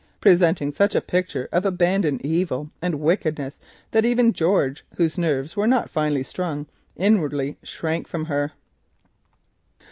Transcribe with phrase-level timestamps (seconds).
[0.19, 2.49] presenting such a picture of abandoned rage
[2.81, 3.59] and wickedness
[3.91, 8.51] that even George, whose feelings were not finely strung, inwardly shrank from her.